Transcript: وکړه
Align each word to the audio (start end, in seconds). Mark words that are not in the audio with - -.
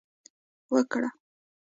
وکړه 0.71 1.09